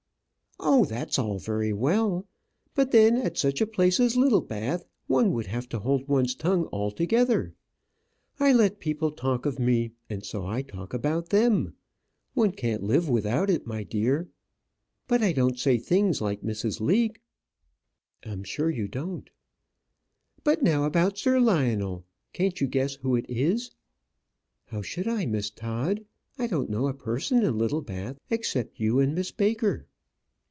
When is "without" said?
13.09-13.49